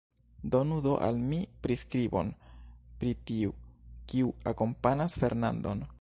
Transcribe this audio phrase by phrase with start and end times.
[0.53, 2.31] Donu do al mi priskribon
[3.03, 3.55] pri tiu,
[4.13, 5.89] kiu akompanas Fernandon.